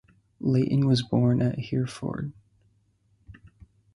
Leighton 0.39 0.87
was 0.87 1.03
born 1.03 1.43
at 1.43 1.59
Hereford. 1.59 2.33